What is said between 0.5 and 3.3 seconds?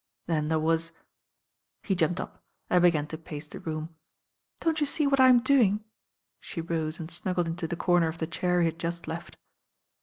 was He jumped up and began to